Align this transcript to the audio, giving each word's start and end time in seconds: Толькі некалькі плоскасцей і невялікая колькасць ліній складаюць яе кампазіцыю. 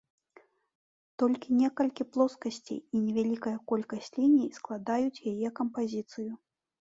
Толькі 1.23 1.57
некалькі 1.61 2.07
плоскасцей 2.13 2.79
і 2.79 2.97
невялікая 3.03 3.53
колькасць 3.73 4.11
ліній 4.17 4.49
складаюць 4.57 5.23
яе 5.35 5.47
кампазіцыю. 5.63 6.31